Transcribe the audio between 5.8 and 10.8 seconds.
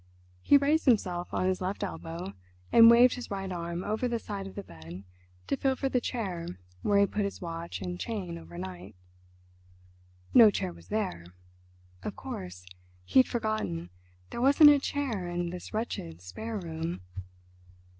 the chair where he put his watch and chain overnight. No chair